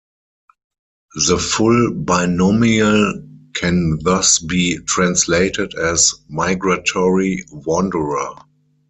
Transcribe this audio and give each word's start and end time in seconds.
The 1.27 1.37
full 1.37 1.93
binomial 1.93 3.23
can 3.53 3.99
thus 4.01 4.39
be 4.39 4.79
translated 4.87 5.75
as 5.75 6.15
"migratory 6.27 7.45
wanderer". 7.51 8.33